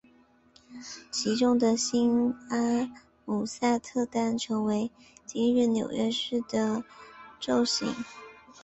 [1.11, 2.91] 其中的新阿
[3.23, 4.89] 姆斯特丹成为
[5.27, 6.83] 今日纽约市的
[7.39, 7.87] 雏形。